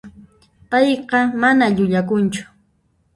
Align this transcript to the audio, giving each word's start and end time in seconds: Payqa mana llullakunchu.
Payqa 0.69 1.19
mana 1.41 1.65
llullakunchu. 1.75 2.43